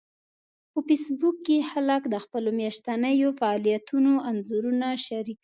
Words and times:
په 0.71 0.79
فېسبوک 0.87 1.35
کې 1.45 1.67
خلک 1.71 2.01
د 2.09 2.15
خپلو 2.23 2.49
میاشتنيو 2.59 3.29
فعالیتونو 3.39 4.11
انځورونه 4.29 4.87
شریکوي 5.05 5.39